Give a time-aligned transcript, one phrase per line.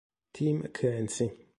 [0.33, 1.29] Tim Clancy